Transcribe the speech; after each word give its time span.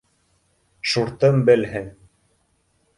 Шуртым 0.93 1.39
белһен. 1.51 1.95